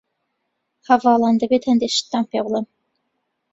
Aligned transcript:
هەڤاڵان، 0.87 1.35
دەبێت 1.41 1.63
هەندێ 1.69 1.87
شتتان 1.97 2.25
پێ 2.31 2.39
بڵیم. 2.45 2.65